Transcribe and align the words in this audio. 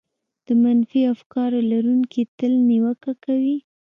د 0.45 0.47
منفي 0.63 1.01
افکارو 1.13 1.59
لرونکي 1.71 2.21
تل 2.37 2.53
نيوکه 2.69 3.11
کوي. 3.25 3.57